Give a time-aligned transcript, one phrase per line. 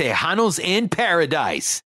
[0.00, 1.82] Tejanos in Paradise.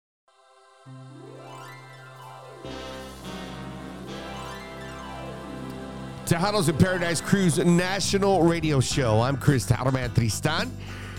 [6.24, 9.20] Tejanos in Paradise Cruise National Radio Show.
[9.20, 10.70] I'm Chris Tejano Man Tristan,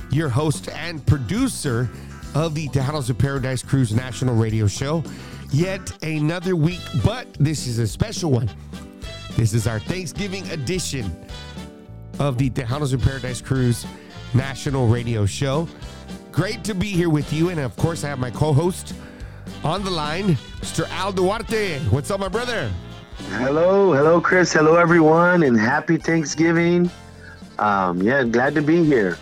[0.09, 1.89] your host and producer
[2.33, 5.03] of the Tejanos in Paradise Cruise National Radio Show.
[5.51, 8.49] Yet another week, but this is a special one.
[9.35, 11.13] This is our Thanksgiving edition
[12.19, 13.85] of the Tejanos in Paradise Cruise
[14.33, 15.67] National Radio Show.
[16.35, 17.47] Great to be here with you.
[17.49, 18.93] And of course, I have my co host
[19.63, 20.85] on the line, Mr.
[20.89, 21.79] Al Duarte.
[21.89, 22.69] What's up, my brother?
[23.29, 24.51] Hello, hello, Chris.
[24.51, 26.91] Hello, everyone, and happy Thanksgiving.
[27.57, 29.17] Um, yeah, glad to be here.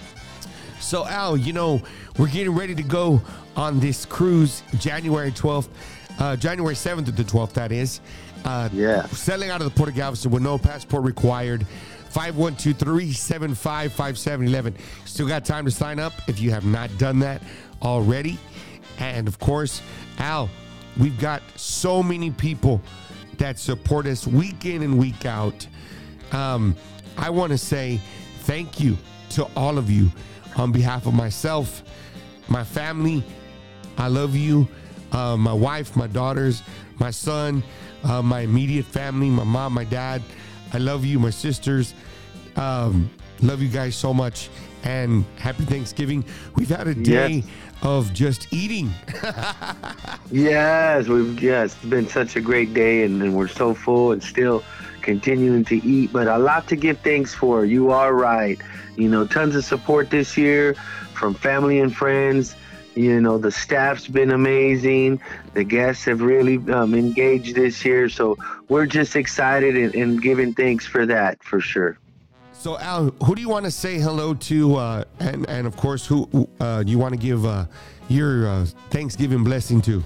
[0.80, 1.84] So, Al, you know,
[2.18, 3.22] we're getting ready to go
[3.56, 5.70] on this cruise January 12th,
[6.18, 8.02] uh, January 7th to the 12th, that is.
[8.44, 9.06] Uh, Yeah.
[9.08, 11.68] Sailing out of the Port of Galveston with no passport required.
[12.14, 14.76] 512 375 5711.
[15.06, 17.42] Still got time to sign up if you have not done that
[17.82, 18.38] already.
[19.00, 19.82] And of course,
[20.20, 20.48] Al,
[21.00, 22.82] we've got so many people
[23.40, 25.68] that support us week in and week out.
[26.32, 26.76] Um,
[27.18, 28.00] I want to say
[28.42, 28.96] thank you
[29.32, 30.12] to all of you
[30.56, 31.82] on behalf of myself,
[32.48, 33.24] my family.
[33.98, 34.68] I love you,
[35.12, 36.62] uh, my wife, my daughters,
[37.00, 37.64] my son,
[38.04, 40.22] uh, my immediate family, my mom, my dad.
[40.74, 41.94] I love you, my sisters.
[42.56, 43.10] Um,
[43.42, 44.50] love you guys so much.
[44.84, 46.26] And happy Thanksgiving.
[46.56, 47.46] We've had a day Yes.
[47.84, 48.92] of just eating.
[50.32, 54.24] Yes, we've yes, it's been such a great day, and, and we're so full and
[54.24, 54.64] still
[55.02, 57.66] continuing to eat, but a lot to give thanks for.
[57.66, 58.60] You are right.
[58.96, 60.74] You know, tons of support this year
[61.14, 62.56] from family and friends.
[62.96, 65.20] You know, the staff's been amazing.
[65.54, 68.38] The guests have really um, engaged this year, so
[68.70, 71.98] we're just excited and, and giving thanks for that for sure.
[72.52, 74.76] So, Al, who do you want to say hello to?
[74.76, 77.66] Uh, and, and of course, who uh, you want to give uh,
[78.08, 80.04] your uh, Thanksgiving blessing to?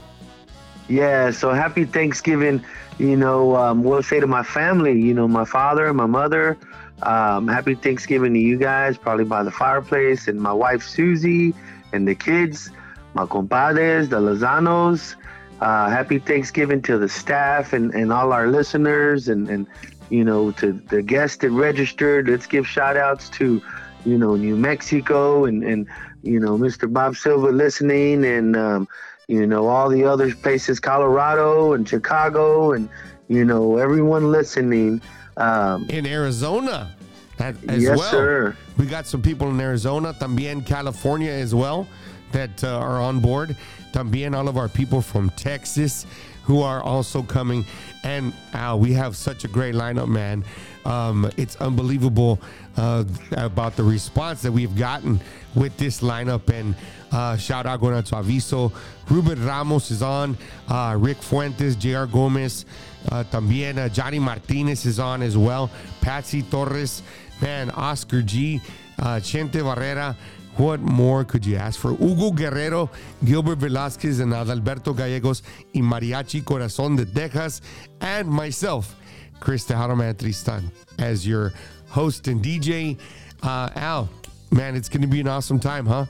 [0.89, 2.63] Yeah, so happy Thanksgiving.
[2.97, 6.57] You know, um, we'll say to my family, you know, my father and my mother,
[7.03, 11.53] um, happy Thanksgiving to you guys, probably by the fireplace, and my wife Susie,
[11.93, 12.69] and the kids,
[13.13, 15.15] my compadres, the Lozanos.
[15.59, 19.65] Uh, happy Thanksgiving to the staff and, and all our listeners, and, and,
[20.09, 22.27] you know, to the guests that registered.
[22.27, 23.61] Let's give shout outs to,
[24.05, 25.87] you know, New Mexico and, and
[26.21, 26.91] you know, Mr.
[26.91, 28.87] Bob Silva listening, and, um,
[29.27, 32.87] you know, all the other places, Colorado and Chicago, and
[33.27, 35.01] you know, everyone listening.
[35.37, 36.95] Um, In Arizona
[37.39, 38.11] as, as yes, well.
[38.11, 38.57] sir.
[38.77, 41.87] We got some people in Arizona, también California as well,
[42.31, 43.55] that uh, are on board.
[43.91, 46.05] También all of our people from Texas
[46.47, 47.65] who are also coming.
[48.03, 50.45] And Al, we have such a great lineup, man.
[50.85, 52.39] Um, it's unbelievable
[52.77, 53.03] uh,
[53.35, 55.19] about the response that we've gotten
[55.55, 56.47] with this lineup.
[56.47, 56.73] And
[57.11, 58.71] uh, shout out going out to Aviso.
[59.09, 60.37] Ruben Ramos is on.
[60.69, 62.65] Uh, Rick Fuentes, JR Gomez.
[63.11, 65.69] Uh, también uh, Johnny Martinez is on as well.
[65.99, 67.03] Patsy Torres,
[67.41, 68.61] man, Oscar G,
[68.99, 70.15] uh, Chente Barrera.
[70.57, 71.93] What more could you ask for?
[71.93, 72.89] Hugo Guerrero,
[73.23, 75.43] Gilbert Velasquez, and Adalberto Gallegos,
[75.73, 77.61] y Mariachi Corazon de Texas,
[78.01, 78.95] and myself,
[79.39, 81.53] Chris Tejano Man Tristan, as your
[81.89, 82.97] host and DJ.
[83.43, 84.09] Uh, Al,
[84.49, 86.05] man, it's going to be an awesome time, huh?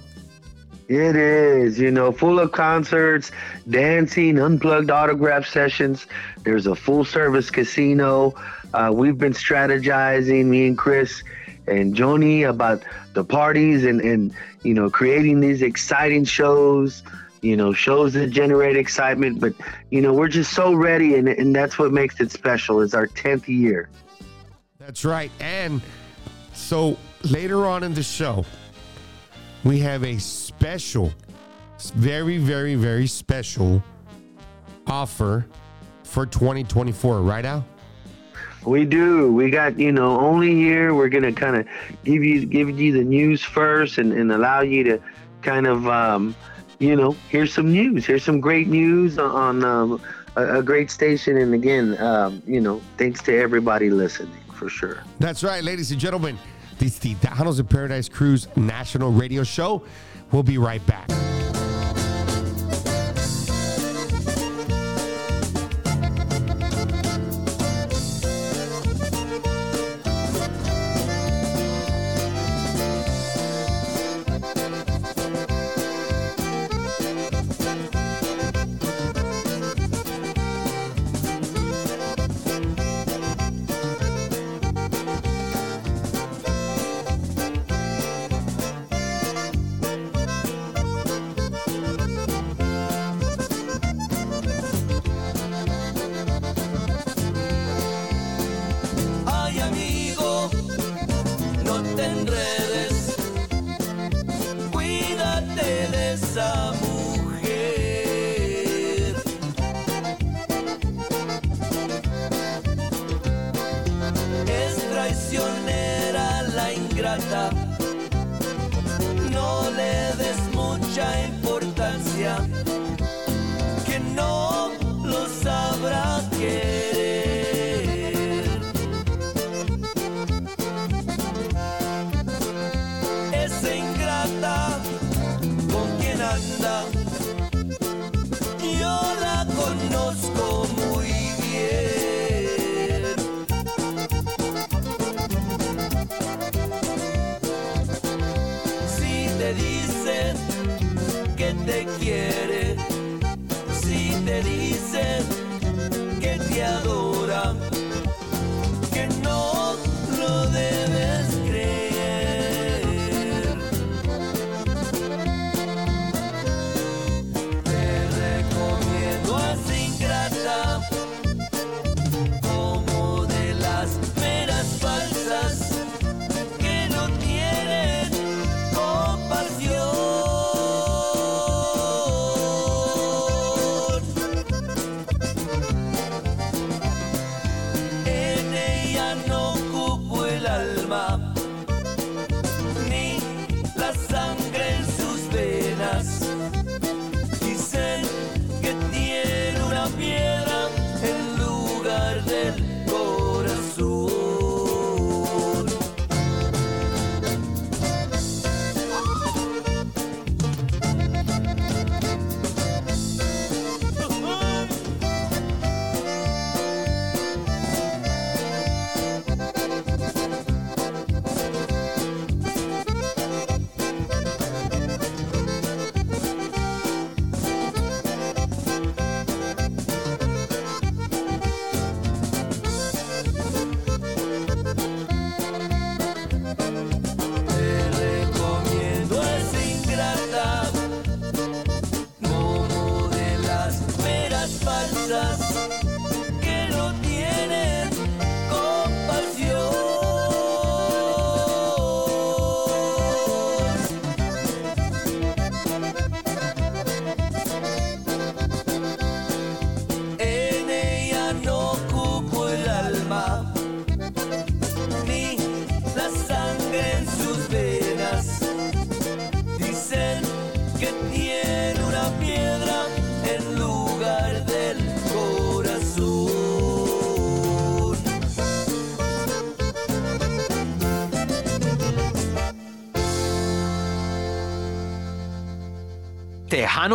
[0.88, 3.32] It is, you know, full of concerts,
[3.70, 6.08] dancing, unplugged autograph sessions.
[6.44, 8.34] There's a full service casino.
[8.74, 11.24] Uh, we've been strategizing, me and Chris
[11.68, 12.84] and Joni, about
[13.14, 14.34] the parties and, and,
[14.64, 17.04] you know, creating these exciting shows,
[17.42, 19.40] you know, shows that generate excitement.
[19.40, 19.54] But,
[19.90, 22.82] you know, we're just so ready, and, and that's what makes it special.
[22.82, 23.90] It's our 10th year.
[24.80, 25.32] That's right.
[25.40, 25.82] And
[26.54, 28.46] so later on in the show,
[29.64, 31.14] we have a special,
[31.96, 33.84] very, very, very special
[34.88, 35.46] offer
[36.04, 37.66] for 2024, right, Al?
[38.68, 39.32] We do.
[39.32, 41.66] We got, you know, only here we're gonna kind of
[42.04, 45.02] give you give you the news first and, and allow you to
[45.42, 46.36] kind of um,
[46.80, 48.06] you know, here's some news.
[48.06, 50.02] Here's some great news on um,
[50.36, 55.02] a, a great station and again, um, you know, thanks to everybody listening for sure.
[55.20, 56.38] That's right, ladies and gentlemen.
[56.78, 59.82] This is the Tejanos in Paradise Cruise National Radio Show.
[60.32, 61.10] We'll be right back.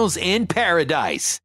[0.02, 1.41] Tejanos in Paradise.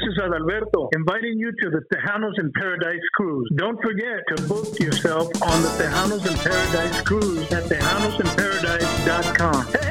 [0.00, 3.50] This is Adalberto, inviting you to the Tejanos in Paradise Cruise.
[3.56, 9.66] Don't forget to book yourself on the Tejanos in Paradise Cruise at tejanosinparadise.com.
[9.66, 9.89] Hey,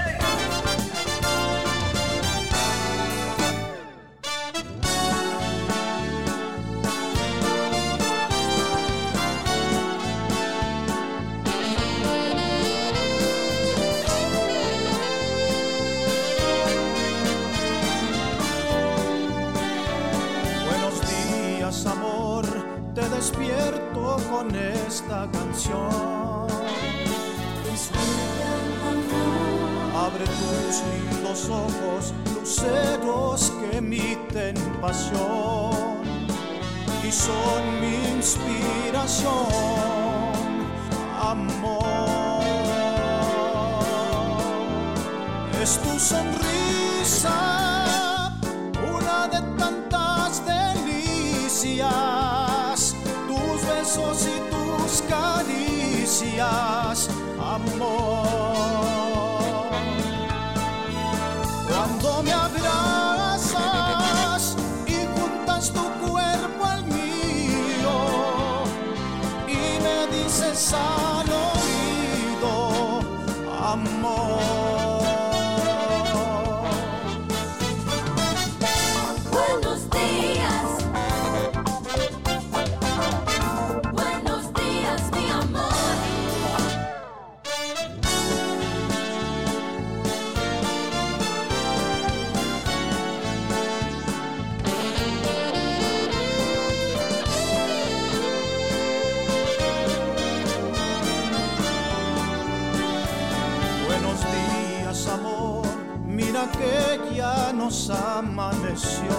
[106.48, 109.18] Que ya nos amaneció.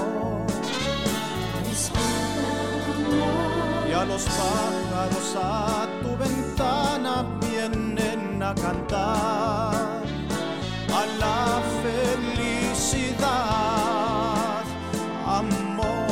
[3.89, 10.03] Y a los pájaros a tu ventana vienen a cantar
[10.93, 13.21] a la felicidad,
[15.27, 16.07] amor.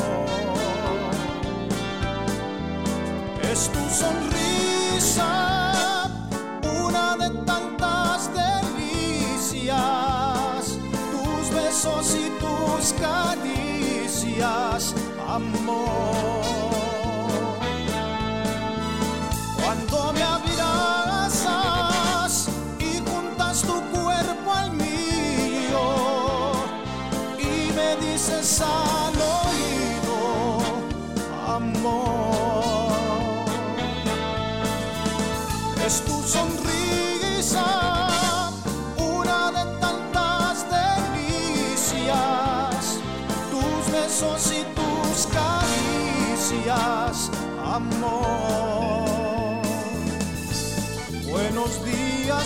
[3.50, 4.37] Es tu sonrisa,
[12.78, 14.94] tus caricias,
[15.26, 16.57] amor.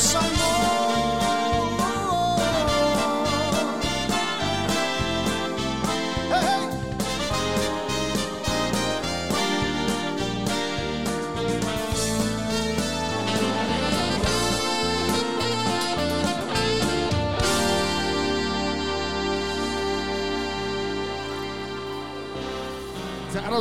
[0.02, 0.81] nosso amor.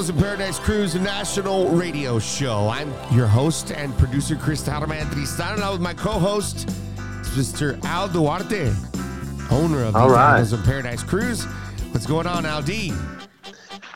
[0.10, 2.70] In Paradise Cruise National Radio Show.
[2.70, 6.68] I'm your host and producer, Chris Tejano Man Tristan, and I with my co-host,
[7.36, 7.80] Mr.
[7.86, 8.74] Al Duarte,
[9.52, 10.52] owner of the right.
[10.52, 11.44] In Paradise Cruise.
[11.92, 12.92] What's going on, Al D?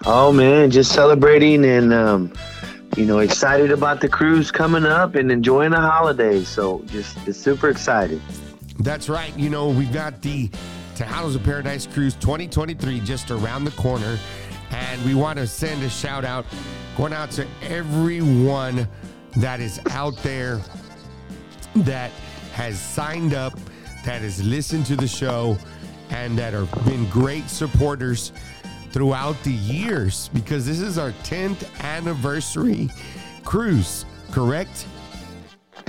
[0.06, 2.32] Oh man, just celebrating and um,
[2.96, 6.48] you know excited about the cruise coming up and enjoying the holidays.
[6.48, 8.22] So just, just super excited.
[8.78, 9.36] That's right.
[9.36, 10.50] You know, we've got the
[10.96, 14.20] Tejanos of Paradise Cruise 2023 just around the corner.
[14.76, 16.46] And we want to send a shout out
[16.98, 18.86] going out to everyone
[19.38, 20.60] that is out there
[21.78, 22.12] that
[22.52, 23.58] has signed up,
[24.04, 25.58] that has listened to the show,
[26.10, 28.34] and that have been great supporters
[28.92, 32.90] throughout the years because this is our 10th anniversary
[33.46, 34.88] cruise, correct?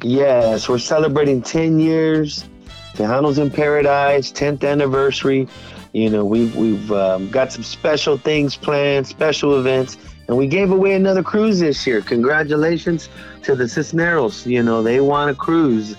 [0.05, 2.49] Yes, we're celebrating 10 years.
[2.95, 5.49] Tejanos in Paradise, 10th anniversary.
[5.93, 9.97] You know, we've we've um, got some special things planned, special events,
[10.29, 12.03] and we gave away another cruise this year.
[12.03, 13.09] Congratulations
[13.43, 14.47] to the Cisneros.
[14.47, 15.97] You know, they won a cruise,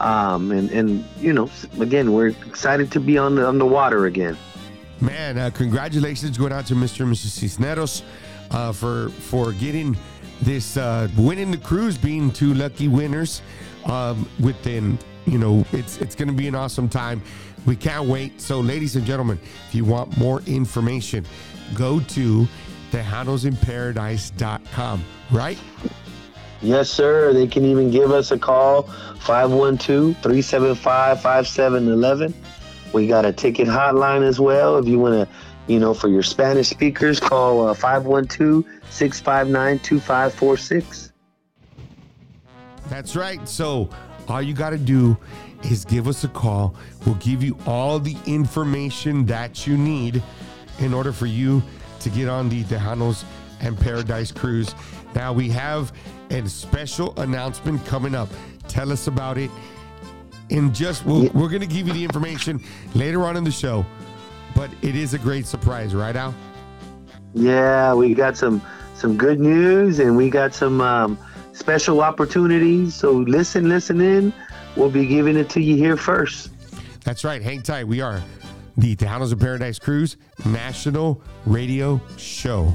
[0.00, 1.50] um, and and you know,
[1.80, 4.36] again, we're excited to be on the on the water again.
[5.00, 7.00] Man, uh, congratulations going out to Mr.
[7.00, 7.30] and Mrs.
[7.30, 8.02] Cisneros
[8.50, 9.96] uh, for for getting
[10.40, 13.42] this uh, winning the cruise, being two lucky winners.
[13.86, 17.20] Um, within, you know, it's it's going to be an awesome time.
[17.66, 18.40] We can't wait.
[18.40, 19.38] So, ladies and gentlemen,
[19.68, 21.26] if you want more information,
[21.74, 22.48] go to
[22.90, 25.04] tejanosinaparadise.com.
[25.30, 25.58] Right?
[26.60, 27.32] Yes, sir.
[27.32, 28.82] They can even give us a call
[29.20, 32.34] 512 375 5711.
[32.92, 34.76] We got a ticket hotline as well.
[34.78, 35.26] If you want to,
[35.66, 41.12] you know, for your Spanish speakers, call uh, 512 659 2546.
[42.88, 43.48] That's right.
[43.48, 43.88] So
[44.28, 45.16] all you got to do
[45.62, 46.74] is give us a call.
[47.06, 50.22] We'll give you all the information that you need
[50.78, 51.62] in order for you
[52.00, 53.24] to get on the Tejanos
[53.60, 54.74] and Paradise cruise.
[55.14, 55.92] Now we have
[56.30, 58.28] a special announcement coming up.
[58.68, 59.50] Tell us about it.
[60.50, 62.62] And just we'll, we're going to give you the information
[62.94, 63.86] later on in the show,
[64.54, 66.34] but it is a great surprise, right, Al?
[67.32, 68.62] Yeah, we got some
[68.94, 71.18] some good news and we got some um,
[71.58, 72.94] special opportunities.
[72.94, 74.32] So listen, listen in.
[74.76, 76.50] We'll be giving it to you here first.
[77.04, 77.42] That's right.
[77.42, 77.86] Hang tight.
[77.86, 78.22] We are
[78.76, 82.72] the Tejanos of Paradise Cruise National Radio Show.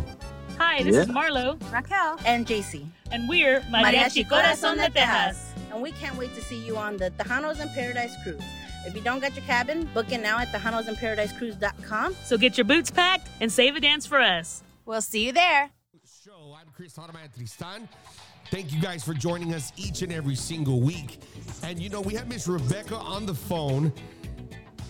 [0.57, 1.01] Hi, this Yeah.
[1.01, 2.85] is Marlo, Raquel and JC.
[3.11, 5.37] and we're Mariachi Corazon de Tejas.
[5.71, 8.41] And we can't wait to see you on the Tejanos in Paradise Cruise.
[8.85, 12.15] If you don't get your cabin, book it now at TejanosInParadiseCruise.com.
[12.23, 14.63] So get your boots packed and save a dance for us.
[14.85, 15.69] We'll see you there.
[16.25, 16.55] Show.
[16.59, 17.87] I'm Chris Tejano Man Tristan.
[18.51, 21.19] Thank you guys for joining us each and every single week.
[21.61, 23.93] And you know, we have Miss Rebecca on the phone,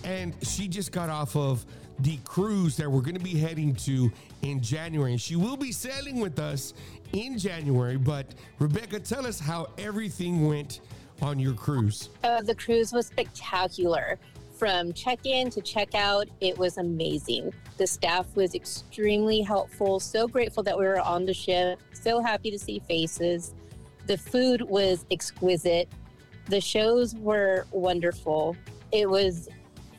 [0.02, 1.66] and she just got off of
[1.98, 5.18] the cruise that we're going to be heading to in January.
[5.18, 6.72] She will be sailing with us
[7.12, 7.98] in January.
[7.98, 10.80] But Rebecca, tell us how everything went
[11.20, 12.08] on your cruise.
[12.24, 14.18] Uh, the cruise was spectacular.
[14.60, 17.54] From check in to check out, it was amazing.
[17.78, 19.98] The staff was extremely helpful.
[20.00, 21.80] So grateful that we were on the ship.
[21.94, 23.54] So happy to see faces.
[24.06, 25.88] The food was exquisite.
[26.44, 28.54] The shows were wonderful.
[28.92, 29.48] It was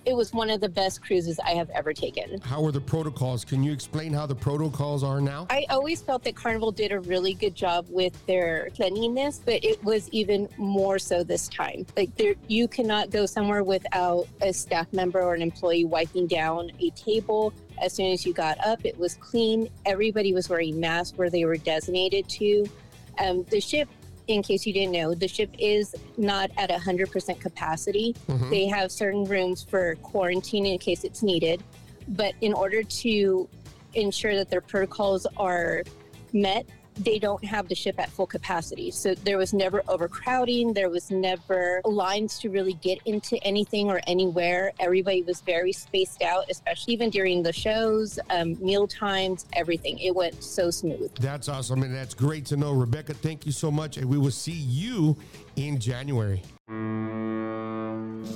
[0.06, 2.42] it was one of the best cruises I have ever taken.
[2.42, 3.46] How are the protocols?
[3.46, 5.48] Can you explain how the protocols are now?
[5.50, 9.84] I always felt that Carnival did a really good job with their cleanliness, but it
[9.84, 11.86] was even more so this time.
[11.96, 16.72] Like there, you cannot go somewhere without a staff member or an employee wiping down
[16.80, 17.54] a table.
[17.82, 19.70] As soon as you got up, it was clean.
[19.86, 22.66] Everybody was wearing masks where they were designated to.
[23.20, 23.88] Um, the ship,
[24.32, 28.16] in case you didn't know, the ship is not at 100% capacity.
[28.28, 28.50] Mm-hmm.
[28.50, 31.64] They have certain rooms for quarantine in case it's needed.
[32.08, 33.50] But in order to
[33.94, 35.84] ensure that their protocols are
[36.34, 36.66] met,
[36.96, 38.92] they don't have the ship at full capacity.
[38.92, 40.74] So there was never overcrowding.
[40.74, 44.72] There was never lines to really get into anything or anywhere.
[44.80, 50.00] Everybody was very spaced out, especially even during the shows, um, meal times, everything.
[50.00, 51.14] It went so smooth.
[51.16, 52.74] That's awesome, and that's great to know.
[52.74, 55.18] Rebecca, thank you so much, and we will see you
[55.56, 56.42] in January.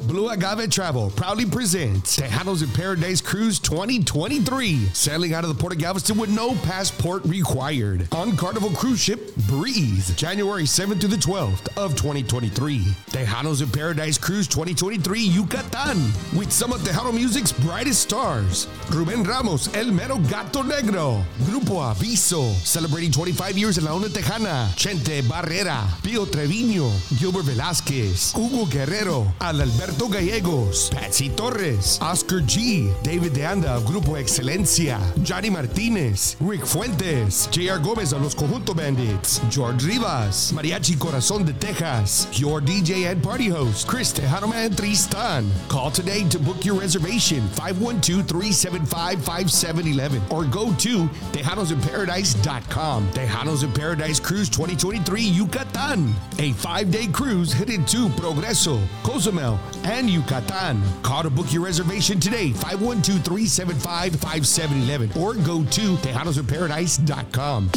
[0.08, 5.74] Blue Agave Travel proudly presents Tejanos in Paradise Cruise 2023, sailing out of the Port
[5.74, 8.08] of Galveston with no passport required.
[8.14, 12.80] On Carnival Cruise Ship Breeze, January 7th to the 12th of 2023.
[13.08, 15.98] Tejanos in Paradise Cruise 2023 Yucatan,
[16.38, 18.68] with some of Tejano music's brightest stars.
[18.92, 24.68] Ruben Ramos, El Mero Gato Negro, Grupo Aviso, celebrating 25 years in La Onda Tejana,
[24.76, 33.34] Chente Barrera, Pio Treviño, Gilbert Velázquez, Hugo Guerrero, Adalberto Gallegos, Patsy Torres, Oscar G, David
[33.34, 37.80] De Anda Grupo Excelencia, Johnny Martinez, Rick Fuentes, J.R.
[37.80, 43.50] Gomez of Los Conjunto Bandits, George Rivas, Mariachi Corazon de Texas, your DJ and party
[43.50, 45.52] host, Chris Tejano Man Tristan.
[45.68, 53.10] Call today to book your reservation 512-375-5711 or go to TejanosInParadise.com.
[53.12, 60.82] Tejanos in Paradise Cruise 2023 Yucatan, a five-day cruise headed to Progreso, Cozumel, and Yucatan.
[61.04, 67.70] Call to book your reservation today, 512-375-5711 or go to TejanosInParadise.com.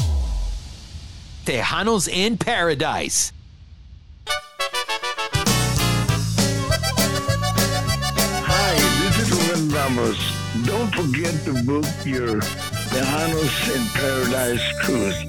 [1.44, 3.32] Tejanos in Paradise.
[8.46, 10.18] Hi, this is Ruben Ramos.
[10.66, 12.40] Don't forget to book your
[12.90, 15.27] Tejanos in Paradise cruise.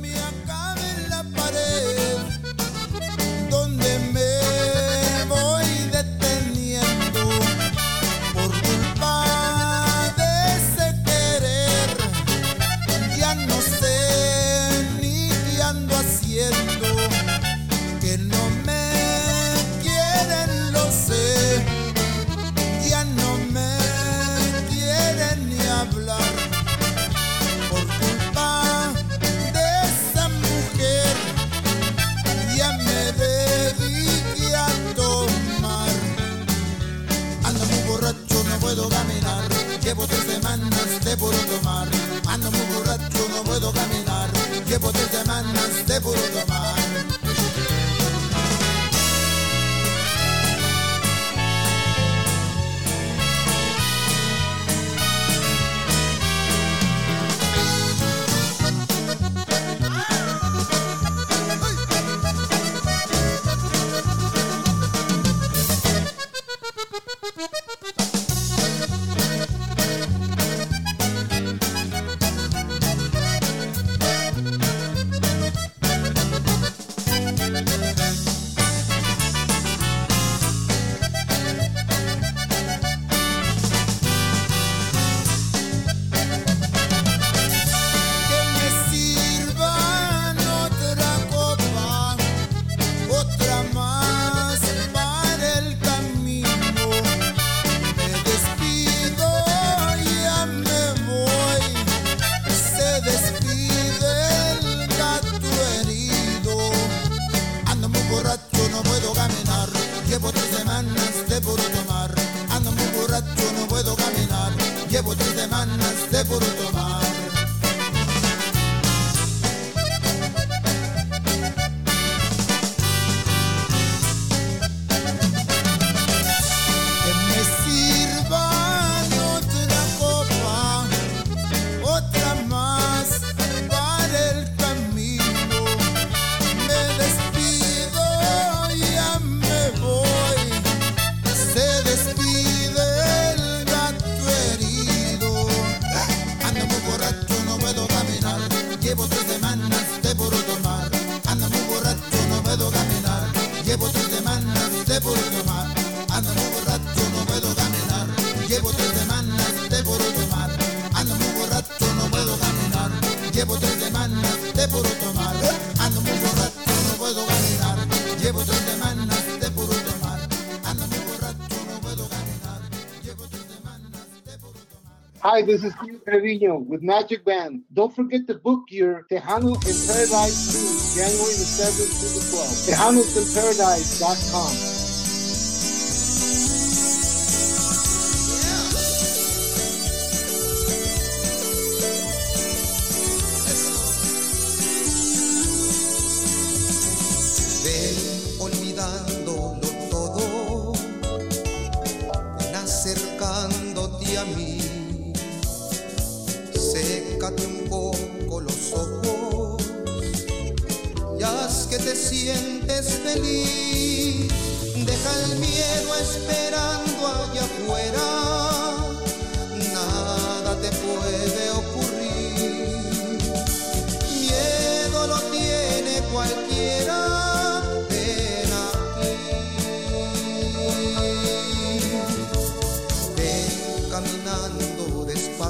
[175.39, 177.61] Hi, this is Steve Trevino with Magic Band.
[177.71, 182.67] Don't forget to book your Tejano in Paradise cruise January the 7th through the 12th.
[182.67, 184.78] TejanosinParadise.com.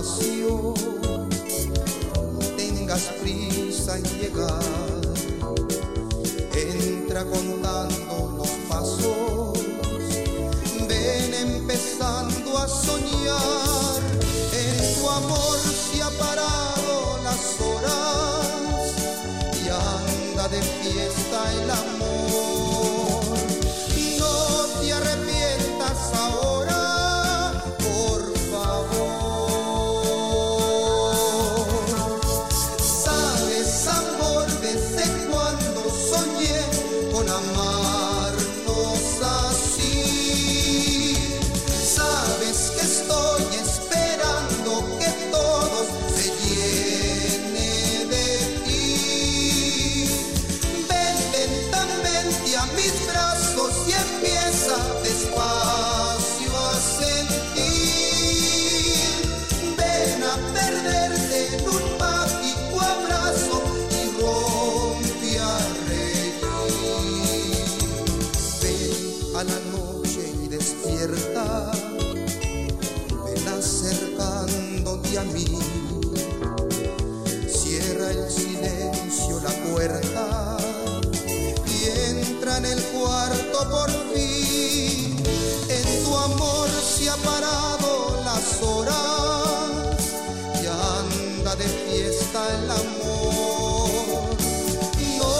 [0.01, 0.73] no
[2.55, 4.63] tengas prisa en llegar.
[6.53, 9.59] Entra contando los pasos,
[10.87, 13.99] ven empezando a soñar.
[14.53, 18.93] En tu amor se ha parado las horas
[19.53, 22.18] y anda de fiesta el amor.
[86.99, 88.95] se ha parado las horas
[90.61, 93.89] y anda de fiesta el amor.
[95.17, 95.33] No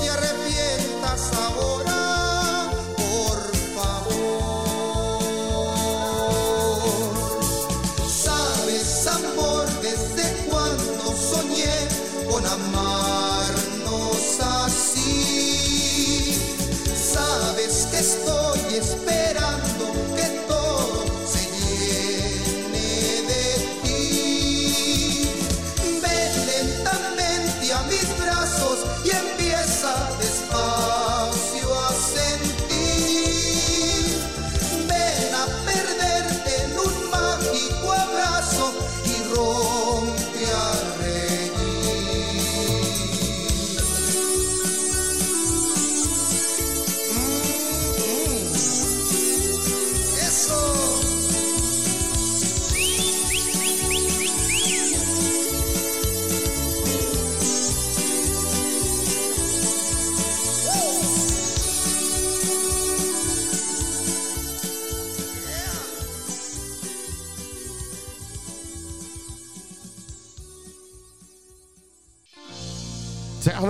[0.00, 3.38] te arrepientas ahora, por
[3.76, 5.22] favor.
[8.24, 11.76] Sabes, amor, desde cuando soñé
[12.28, 13.13] con amar.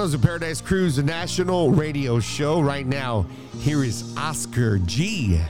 [0.05, 2.61] Welcome Paradise Cruise National Radio Show.
[2.61, 3.25] Right now,
[3.61, 5.41] here is Oscar G.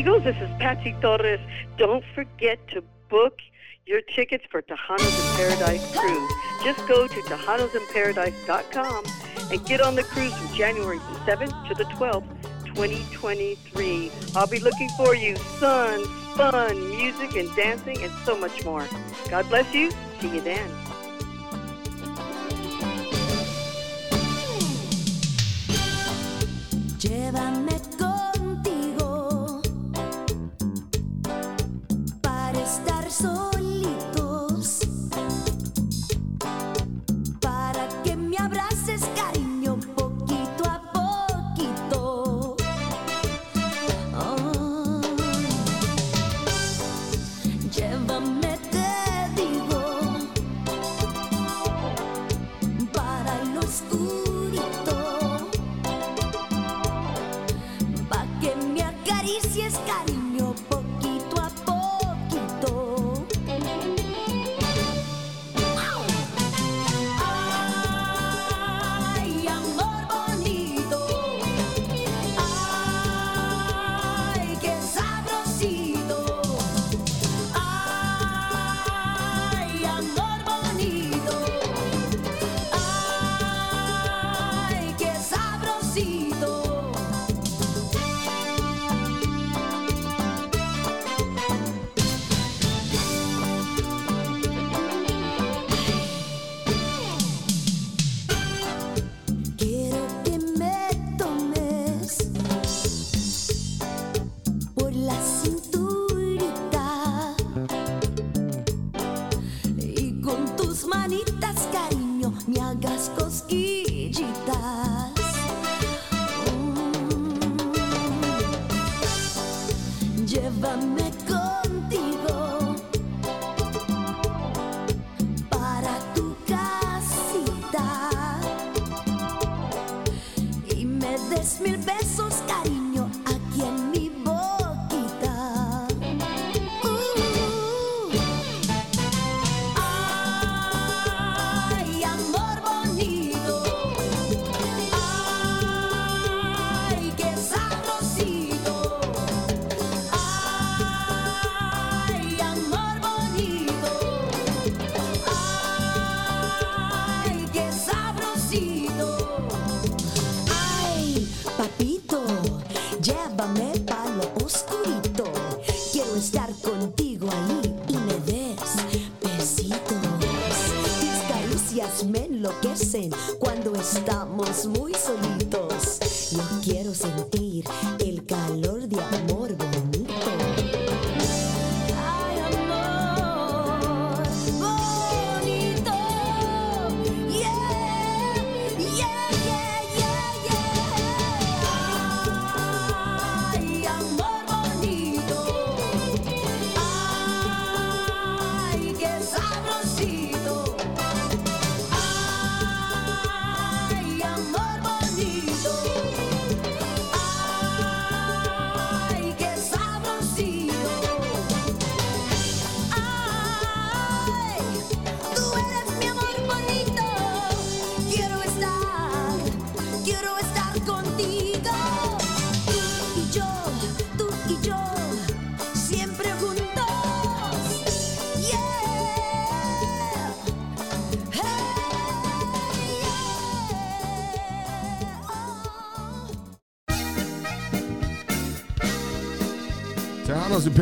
[0.00, 0.24] amigos.
[0.24, 1.40] This is Patsy Torres.
[1.76, 3.38] Don't forget to book
[3.84, 6.32] your tickets for Tejanos in Paradise Cruise.
[6.64, 9.04] Just go to TejanosInParadise.com
[9.52, 12.24] and get on the cruise from January 7th to the 12th,
[12.74, 14.10] 2023.
[14.34, 15.36] I'll be looking for you.
[15.36, 16.02] Sun,
[16.34, 18.86] fun, music, and dancing, and so much more.
[19.28, 19.90] God bless you.
[20.20, 20.89] See you then.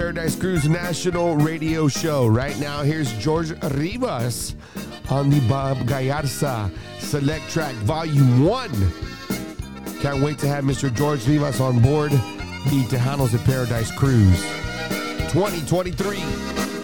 [0.09, 2.29] Paradise Cruise National Radio Show.
[2.29, 4.55] Right now, here's George Rivas
[5.11, 8.71] on the Bob Gallarza Select Track Volume 1.
[10.01, 10.91] Can't wait to have Mr.
[10.95, 14.41] George Rivas on board the Tejanos at Paradise Cruise
[15.31, 16.78] 2023.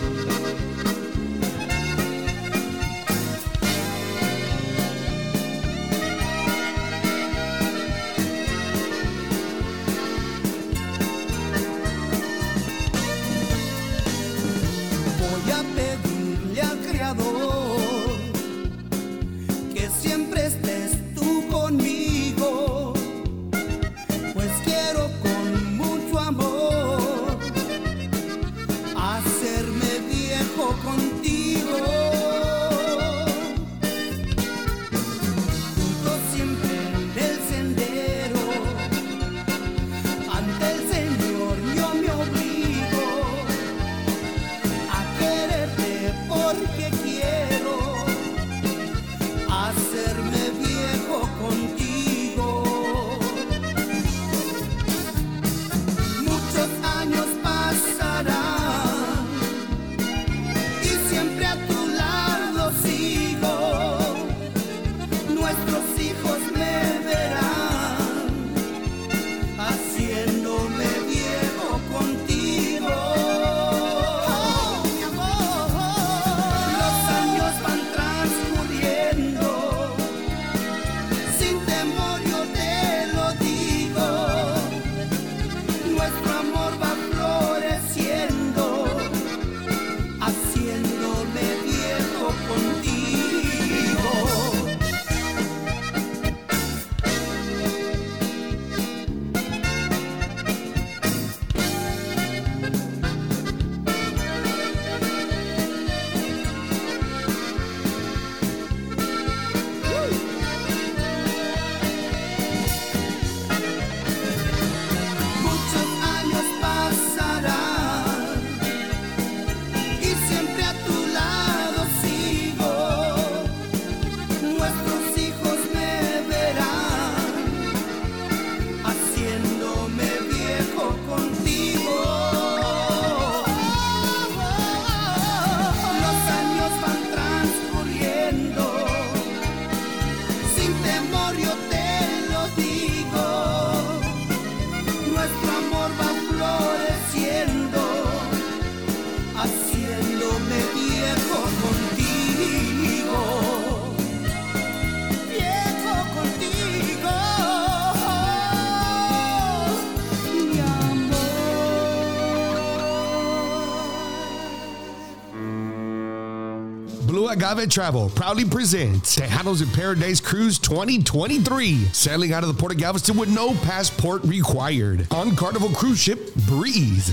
[167.44, 172.78] Agave Travel proudly presents Tejanos in Paradise Cruise 2023, sailing out of the Port of
[172.78, 175.06] Galveston with no passport required.
[175.10, 176.23] On Carnival Cruise Ship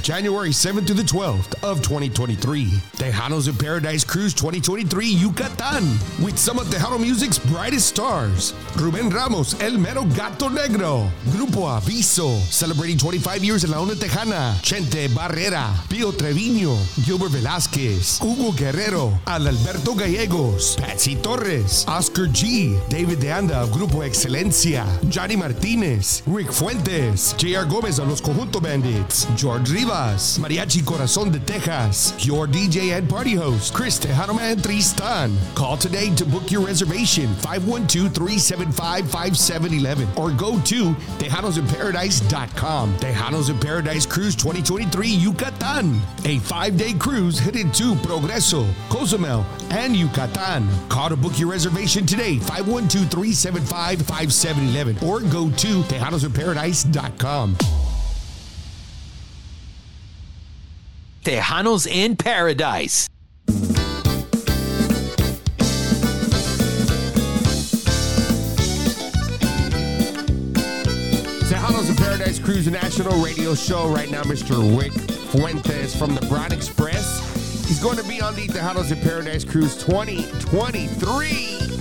[0.01, 2.65] January 7th to the 12th of 2023.
[2.97, 5.83] Tejanos in Paradise Cruise 2023 Yucatan,
[6.23, 8.53] with some of Tejano music's brightest stars.
[8.77, 14.53] Ruben Ramos, El Mero Gato Negro, Grupo Aviso, celebrating 25 years in La Onda Tejana,
[14.61, 23.19] Chente Barrera, Pio Treviño, Gilbert Velázquez, Hugo Guerrero, Adalberto Gallegos, Patsy Torres, Oscar G, David
[23.19, 27.65] De Anda Grupo Excelencia, Johnny Martinez, Rick Fuentes, J.R.
[27.65, 33.33] Gomez of Los Conjunto Bandits, George Rivas, Mariachi Corazon de Texas, your DJ and party
[33.35, 35.35] host, Chris Tejano Man Tristan.
[35.55, 42.95] Call today to book your reservation 512-375-5711 or go to tejanosinparadise.com.
[42.97, 50.67] Tejanos in Paradise Cruise 2023 Yucatan, a five-day cruise headed to Progreso, Cozumel, and Yucatan.
[50.89, 57.55] Call to book your reservation today 512-375-5711 or go to tejanosinparadise.com.
[61.23, 63.07] Tejanos in Paradise.
[71.45, 74.79] Tejanos in Paradise Cruise National Radio Show right now, Mr.
[74.79, 77.19] Rick Fuentes from the Brown Express.
[77.67, 81.80] He's going to be on the Tejanos in Paradise Cruise 2023.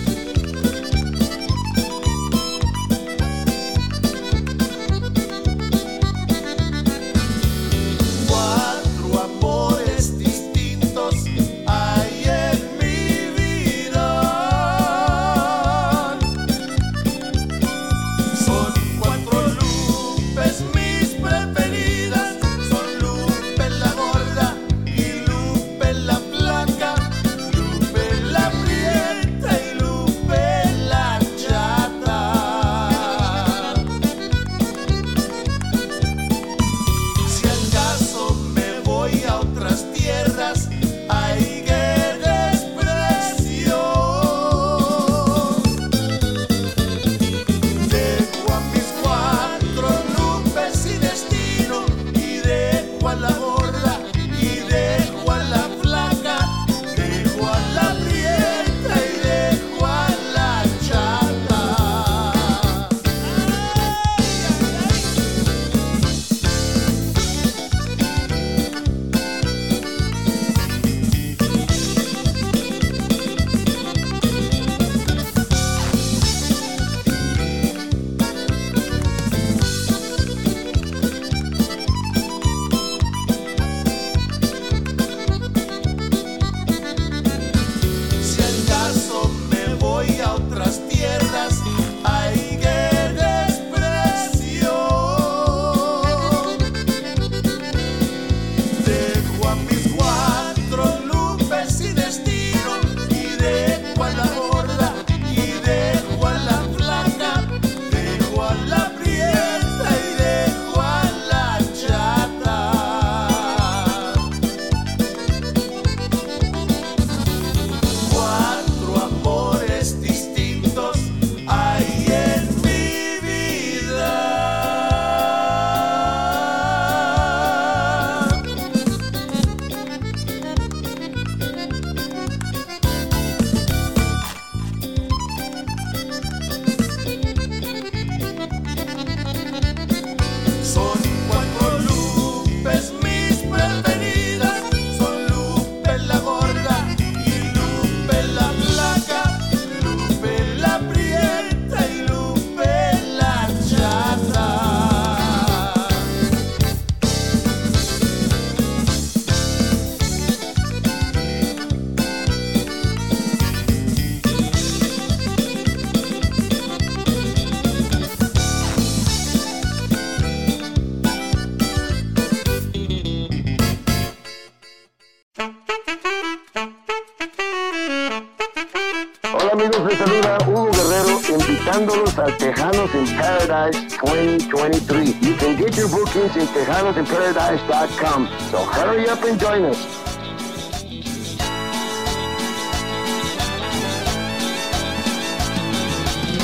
[181.80, 185.18] Llevándolos al Tejanos in Paradise 2023.
[185.22, 188.28] You can get your bookings in tejanosinparadise.com.
[188.50, 189.78] So hurry up and join us.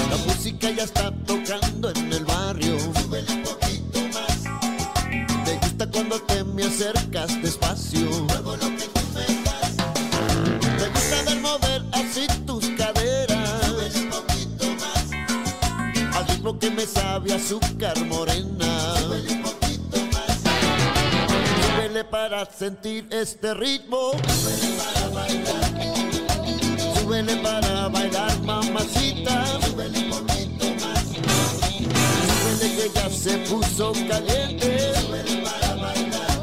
[0.08, 2.78] La música ya está tocando en el barrio.
[3.02, 5.44] Súbele un poquito más.
[5.44, 8.08] Te gusta cuando te me acercas despacio.
[16.58, 18.96] Que me sabe azúcar morena.
[18.98, 20.40] Súbele un poquito más.
[21.66, 24.12] Súbele para sentir este ritmo.
[24.12, 25.64] Súbele para bailar.
[26.94, 29.46] Súbele para bailar, mamacita.
[29.60, 31.04] Súbele un poquito más.
[32.28, 34.94] Súbele que ya se puso caliente.
[35.00, 36.42] Súbele para bailar.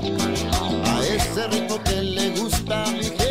[0.86, 3.23] A ese ritmo que le gusta a mi gente.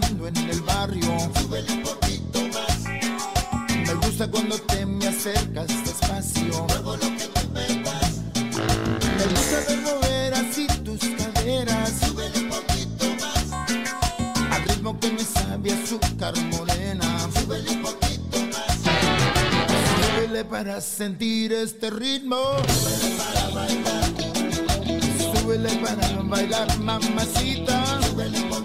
[0.00, 1.18] Tocando en el barrio.
[1.40, 2.84] Súbele un poquito más.
[3.86, 6.66] Me gusta cuando te me acercas despacio.
[6.68, 8.20] Muevo lo que me das.
[8.44, 11.92] Me gusta ver mover así tus caderas.
[12.04, 13.70] Súbele un poquito más.
[14.50, 17.28] Al ritmo que me sabe azúcar morena.
[17.34, 18.76] Súbele un poquito más.
[20.14, 22.36] Súbele para sentir este ritmo.
[22.68, 24.04] Súbele para bailar.
[25.18, 28.00] Súbele para bailar, mamacita.
[28.02, 28.55] Súbele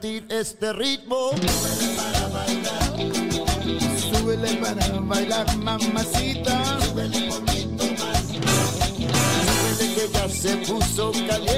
[0.00, 1.30] sentir este ritmo.
[1.30, 2.96] Súbele para bailar.
[3.98, 6.80] Súbele para bailar, mamacita.
[6.80, 8.22] Súbele un poquito más.
[9.46, 11.57] Súbele que ya se puso caliente.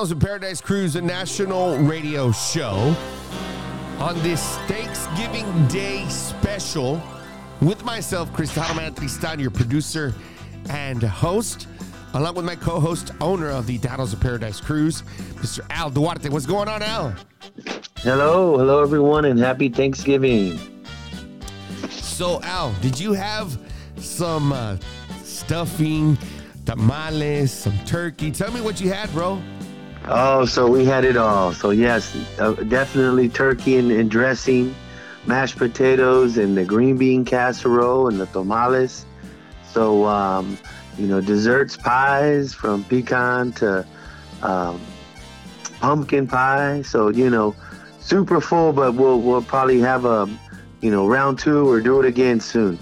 [0.00, 2.96] Tejanos in Paradise Cruise, a national radio show
[3.98, 7.02] on this Thanksgiving Day special
[7.60, 10.14] with myself, Chris Tejano Man Tristan, your producer
[10.70, 11.68] and host,
[12.14, 15.02] along with my co-host, owner of the Tejanos of Paradise Cruise,
[15.34, 15.60] Mr.
[15.68, 16.30] Al Duarte.
[16.30, 17.14] What's going on, Al?
[17.98, 20.58] Hello, hello everyone, and happy Thanksgiving.
[21.90, 23.58] So, Al, did you have
[23.96, 24.78] some uh,
[25.24, 26.16] stuffing,
[26.64, 28.30] tamales, some turkey?
[28.30, 29.42] Tell me what you had, bro.
[30.06, 31.52] Oh, so we had it all.
[31.52, 34.74] So yes, uh, definitely turkey and, and dressing,
[35.26, 39.04] mashed potatoes, and the green bean casserole and the tamales.
[39.72, 40.58] So um,
[40.98, 43.86] you know, desserts, pies from pecan to
[44.42, 44.80] um,
[45.80, 46.82] pumpkin pie.
[46.82, 47.54] So you know,
[48.00, 50.28] super full, but we'll we'll probably have a
[50.80, 52.78] you know round two or do it again soon.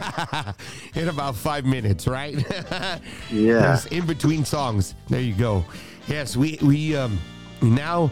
[0.94, 2.36] in about five minutes, right?
[3.30, 3.80] Yeah.
[3.90, 4.94] In between songs.
[5.08, 5.64] There you go.
[6.10, 7.20] Yes, we we um
[7.62, 8.10] now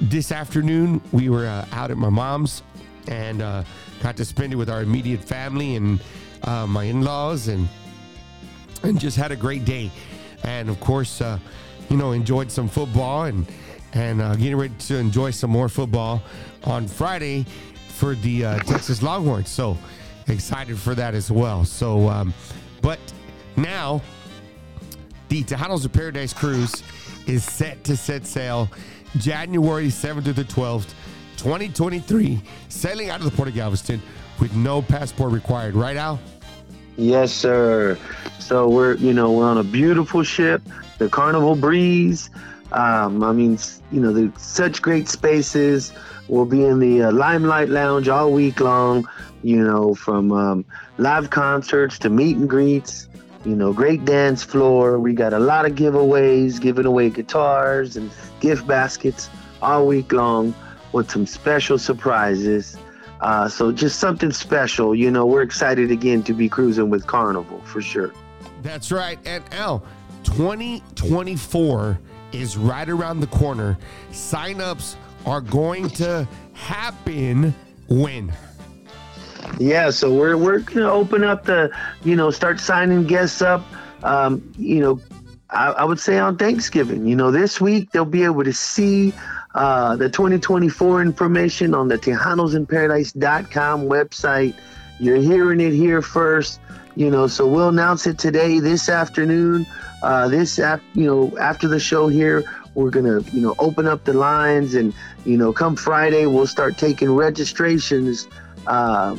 [0.00, 2.62] this afternoon we were uh, out at my mom's
[3.06, 3.64] and uh,
[4.02, 6.02] got to spend it with our immediate family and
[6.44, 7.68] uh, my in-laws and
[8.82, 9.90] and just had a great day.
[10.42, 11.38] And of course, uh,
[11.90, 13.46] you know, enjoyed some football and
[13.92, 16.22] and uh, getting ready to enjoy some more football
[16.64, 17.44] on Friday
[17.88, 19.50] for the uh, Texas Longhorns.
[19.50, 19.76] So
[20.28, 21.66] excited for that as well.
[21.66, 22.32] So, um,
[22.80, 22.98] but
[23.54, 24.00] now
[25.28, 26.82] the Tejanos of Paradise cruise
[27.26, 28.68] is set to set sail
[29.18, 30.94] January 7th to the 12th,
[31.36, 34.00] 2023, sailing out of the Port of Galveston
[34.40, 35.74] with no passport required.
[35.74, 36.20] Right, Al?
[36.96, 37.98] Yes, sir.
[38.38, 40.62] So we're, you know, we're on a beautiful ship,
[40.98, 42.30] the Carnival Breeze.
[42.72, 43.58] Um, I mean,
[43.90, 45.92] you know, there's such great spaces.
[46.28, 49.08] We'll be in the uh, Limelight Lounge all week long,
[49.42, 50.64] you know, from um,
[50.98, 53.08] live concerts to meet and greets,
[53.44, 54.98] you know, great dance floor.
[54.98, 59.28] We got a lot of giveaways, giving away guitars and gift baskets
[59.60, 60.54] all week long
[60.92, 62.76] with some special surprises.
[63.20, 65.26] Uh, so just something special, you know.
[65.26, 68.12] We're excited again to be cruising with Carnival for sure.
[68.62, 69.18] That's right.
[69.24, 69.84] And Al,
[70.24, 71.98] 2024
[72.32, 73.78] is right around the corner.
[74.10, 77.54] Sign-ups are going to happen
[77.88, 78.32] when?
[79.58, 81.70] Yeah, so we're we're gonna open up the,
[82.02, 83.62] you know, start signing guests up.
[84.02, 85.00] Um, you know,
[85.50, 87.06] I, I would say on Thanksgiving.
[87.06, 89.12] You know, this week they'll be able to see
[89.54, 94.54] uh, the 2024 information on the TejanosInParadise.com website.
[94.98, 96.60] You're hearing it here first.
[96.96, 99.66] You know, so we'll announce it today, this afternoon.
[100.02, 102.44] Uh, this, af- you know, after the show here,
[102.74, 104.92] we're gonna, you know, open up the lines, and
[105.24, 108.28] you know, come Friday, we'll start taking registrations
[108.66, 109.16] uh,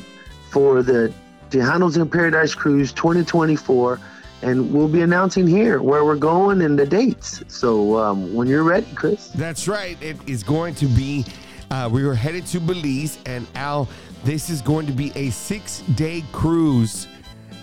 [0.55, 1.11] for the
[1.49, 3.99] Tejanos in Paradise Cruise 2024,
[4.41, 7.43] and we'll be announcing here where we're going and the dates.
[7.49, 9.27] So um, when you're ready, Chris.
[9.35, 10.01] That's right.
[10.01, 11.25] It is going to be,
[11.71, 13.89] uh, we were headed to Belize, and Al,
[14.23, 17.09] this is going to be a six day cruise.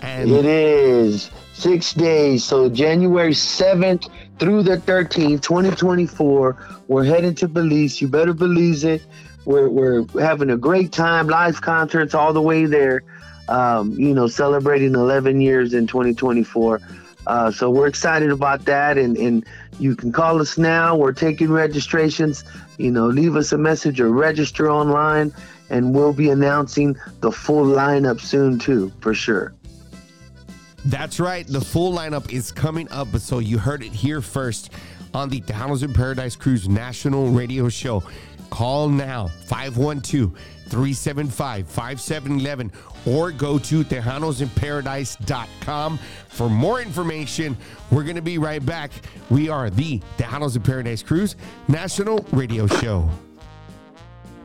[0.03, 2.43] And It is six days.
[2.43, 7.99] So January 7th through the 13th, 2024, we're heading to Belize.
[7.99, 9.01] You better believe it.
[9.45, 13.03] We're, we're having a great time, live concerts all the way there.
[13.49, 16.79] Um, you know, celebrating 11 years in 2024.
[17.27, 18.97] Uh, so we're excited about that.
[18.97, 19.45] And, and
[19.79, 20.95] you can call us now.
[20.95, 22.43] We're taking registrations.
[22.77, 25.33] You know, leave us a message or register online.
[25.69, 29.53] And we'll be announcing the full lineup soon, too, for sure.
[30.85, 31.47] That's right.
[31.47, 33.07] The full lineup is coming up.
[33.17, 34.71] So you heard it here first
[35.13, 38.03] on the Tejanos in Paradise Cruise National Radio Show.
[38.53, 40.31] Call now 512
[40.69, 42.71] 375 5711
[43.07, 45.97] or go to TejanosInParadise.com
[46.27, 47.57] for more information.
[47.89, 48.91] We're going to be right back.
[49.31, 51.35] We are the Tejanos in Paradise Cruise
[51.67, 53.09] National Radio Show.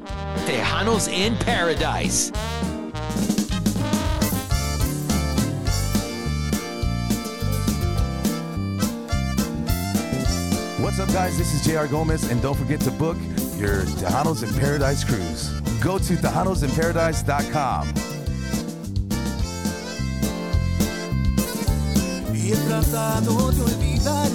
[0.07, 2.31] Tejanos in Paradise.
[10.81, 11.37] What's up, guys?
[11.37, 13.19] This is JR Gomez, and don't forget to book
[13.59, 15.51] your Tejanos in Paradise cruise.
[15.81, 17.93] Go to TejanosInParadise.com.
[22.33, 24.28] Y he tratado de olvidar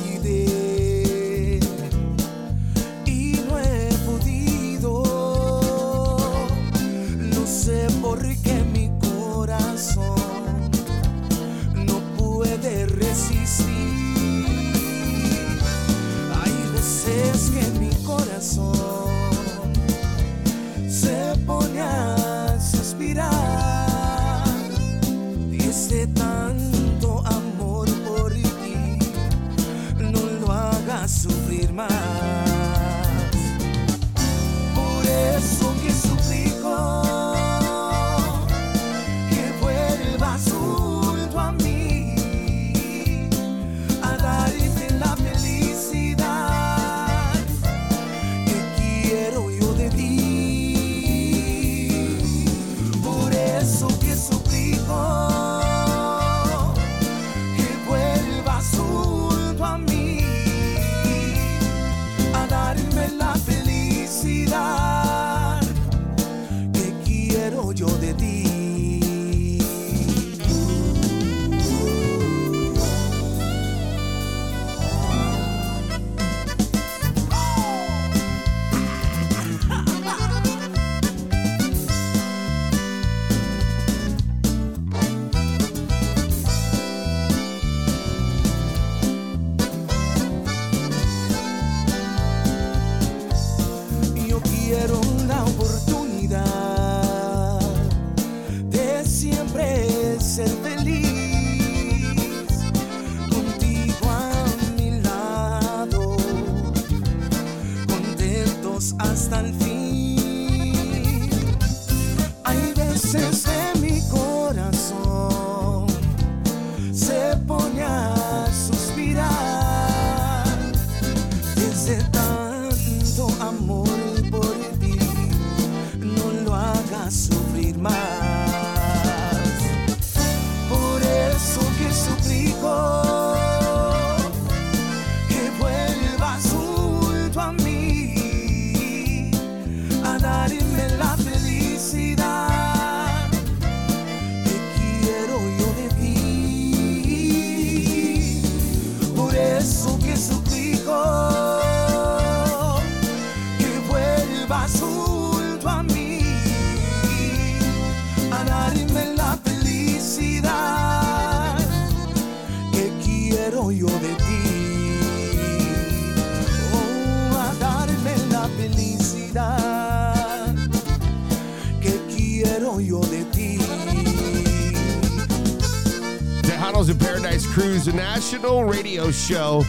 [177.54, 179.64] Cruise National Radio Show.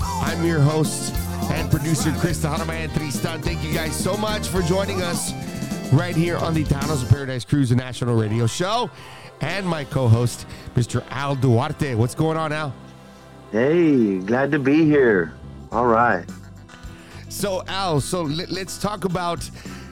[0.00, 1.14] I'm your host
[1.50, 3.42] and producer, Chris Tejano Man Tristan.
[3.42, 5.34] Thank you guys so much for joining us
[5.92, 8.90] right here on the Tejanos of Paradise Cruise National Radio Show.
[9.42, 11.04] And my co host, Mr.
[11.10, 11.94] Al Duarte.
[11.94, 12.72] What's going on, Al?
[13.52, 15.34] Hey, glad to be here.
[15.72, 16.24] All right.
[17.28, 19.42] So, Al, so let, us talk about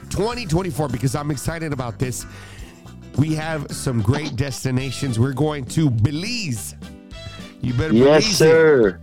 [0.09, 2.25] 2024 because I'm excited about this.
[3.19, 5.19] We have some great destinations.
[5.19, 6.73] We're going to Belize.
[7.65, 8.35] You better Yes, Belize it.
[8.35, 8.99] sir.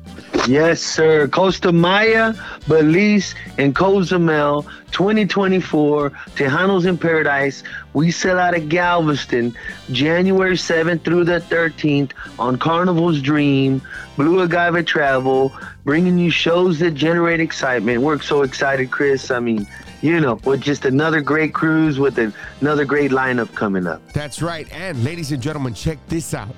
[0.49, 1.29] Yes, sir.
[1.29, 2.33] Costa Maya,
[2.69, 7.63] Belize, and Cozumel 2024, Tejanos in Paradise.
[7.93, 9.55] We sell out of Galveston
[9.91, 13.83] January 7th through the 13th on Carnival's Dream,
[14.17, 15.53] Blue Agave Travel,
[15.85, 18.03] bringing you shows that generate excitement.
[18.03, 19.31] We're so excited, Chris.
[19.31, 19.67] I mean,
[20.03, 24.01] you know, with just another great cruise with an- another great lineup coming up.
[24.13, 24.67] That's right.
[24.73, 26.55] And ladies and gentlemen, check this out.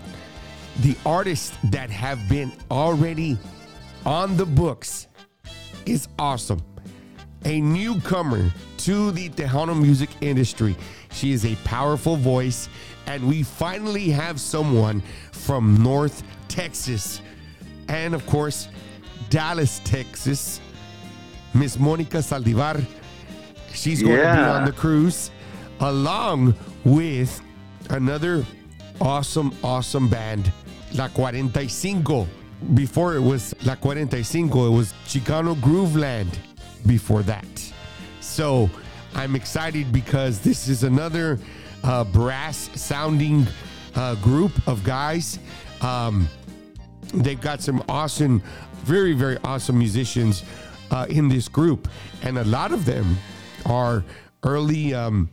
[0.81, 3.39] The artists that have been already
[4.05, 5.07] on the books
[5.87, 6.63] is awesome.
[7.45, 10.77] A newcomer to the Tejano music industry.
[11.13, 12.69] She is a powerful voice,
[13.07, 15.03] and we finally have someone
[15.33, 17.21] from North Texas.
[17.89, 18.69] And of course,
[19.31, 20.61] Dallas, Texas.
[21.55, 22.85] Miss Monica Saldivar.
[23.73, 25.31] She's going to be on the cruise
[25.81, 26.55] along
[26.85, 27.41] with
[27.91, 28.45] another
[29.01, 30.53] awesome, awesome band,
[30.95, 32.29] La 45.
[32.75, 36.39] Before it was La 45, it was Chicano Grooveland
[36.87, 37.73] before that.
[38.21, 38.71] So
[39.15, 41.39] I'm excited because this is another
[41.83, 43.47] uh, brass sounding
[43.97, 45.41] uh, group of guys.
[45.81, 46.29] Um,
[47.13, 48.41] they've got some awesome,
[48.85, 50.45] very, very awesome musicians
[50.91, 51.89] uh, in this group.
[52.23, 53.17] And a lot of them
[53.67, 54.05] are
[54.45, 55.29] early, um,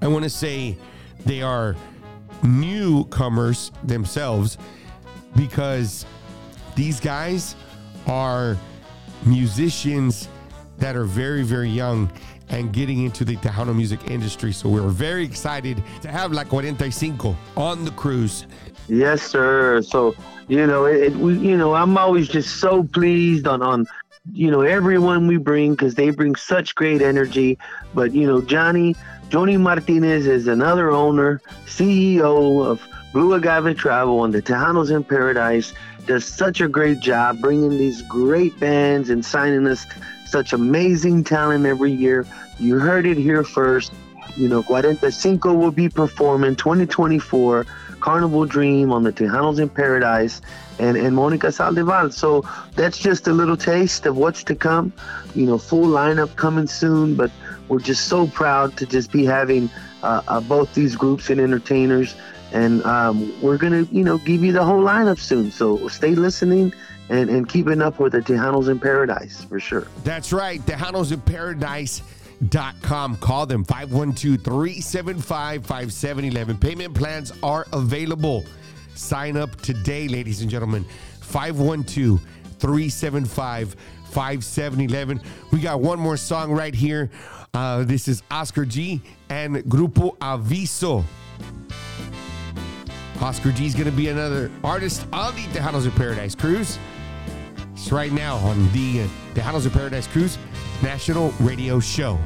[0.00, 0.76] I want to say
[1.26, 1.76] they are
[2.42, 4.58] newcomers themselves
[5.36, 6.04] because
[6.74, 7.54] these guys
[8.06, 8.56] are
[9.24, 10.28] musicians
[10.78, 12.10] that are very, very young
[12.48, 14.52] and getting into the Tejano music industry.
[14.52, 18.46] So we're very excited to have La 45 on the cruise.
[18.88, 19.80] Yes, sir.
[19.82, 20.14] So
[20.48, 23.86] you know, it, it you know, I'm always just so pleased on on
[24.32, 27.58] you know everyone we bring because they bring such great energy.
[27.94, 28.96] But you know, Johnny
[29.32, 35.72] Johnny Martinez is another owner, CEO of Blue Agave Travel and the Tejanos in Paradise.
[36.04, 39.86] Does such a great job bringing these great bands and signing us
[40.26, 42.26] such amazing talent every year.
[42.58, 43.90] You heard it here first.
[44.36, 47.64] You know, 45 will be performing 2024
[48.00, 50.42] Carnival Dream on the Tejanos in Paradise
[50.78, 52.12] and, and Monica Saldivar.
[52.12, 54.92] So that's just a little taste of what's to come.
[55.34, 57.30] You know, full lineup coming soon, but
[57.68, 59.70] we're just so proud to just be having
[60.02, 62.14] uh, uh, both these groups and entertainers.
[62.52, 65.50] And um, we're going to, you know, give you the whole lineup soon.
[65.50, 66.74] So stay listening
[67.08, 69.86] and, and keeping up with the Tejanos in Paradise for sure.
[70.04, 70.60] That's right.
[70.60, 73.16] Tejanos in Paradise.com.
[73.16, 76.58] Call them 512 375 5711.
[76.58, 78.44] Payment plans are available.
[78.94, 80.84] Sign up today, ladies and gentlemen.
[81.20, 82.20] 512
[82.58, 83.76] 375
[84.12, 85.20] 5711.
[85.50, 87.10] We got one more song right here.
[87.54, 89.00] Uh, this is Oscar G
[89.30, 91.04] and Grupo Aviso.
[93.20, 96.78] Oscar G is going to be another artist on the Tejanos in Paradise cruise.
[97.72, 100.38] It's right now on the Tejanos in Paradise Cruise
[100.82, 102.18] National Radio Show.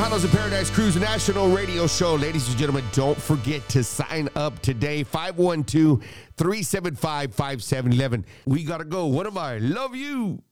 [0.00, 2.14] Tejanos in Paradise Cruise National Radio Show.
[2.14, 5.02] Ladies and gentlemen, don't forget to sign up today.
[5.02, 6.02] 512
[6.38, 8.24] 375 5711.
[8.46, 9.04] We got to go.
[9.04, 9.58] What am I?
[9.58, 10.42] Love you.